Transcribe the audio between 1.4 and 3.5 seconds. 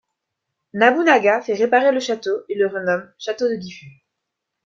fait réparer le château et le renomme château